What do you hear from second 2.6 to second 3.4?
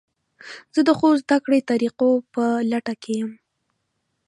لټه کې یم.